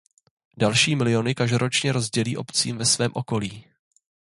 Další 0.57 0.95
miliony 0.95 1.35
každoročně 1.35 1.91
rozdělí 1.91 2.37
obcím 2.37 2.77
ve 2.77 2.85
svém 2.85 3.11
okolí. 3.13 3.65